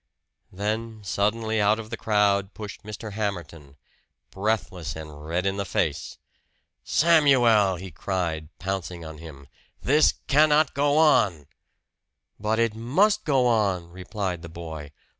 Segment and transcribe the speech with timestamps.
[0.51, 3.11] Then suddenly out of the crowd pushed Mr.
[3.11, 3.75] Hamerton,
[4.31, 6.17] breathless and red in the face.
[6.83, 9.47] "Samuel!" he cried, pouncing upon him,
[9.79, 11.45] "this cannot go on!"
[12.39, 14.89] "But it must go on!" replied the boy.